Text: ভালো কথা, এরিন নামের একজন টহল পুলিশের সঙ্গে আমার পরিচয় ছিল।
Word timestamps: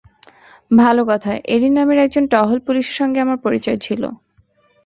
ভালো 0.71 1.01
কথা, 1.05 1.31
এরিন 1.45 1.73
নামের 1.73 1.97
একজন 1.97 2.23
টহল 2.27 2.57
পুলিশের 2.59 2.95
সঙ্গে 2.95 3.19
আমার 3.21 3.37
পরিচয় 3.37 3.77
ছিল। 3.77 4.03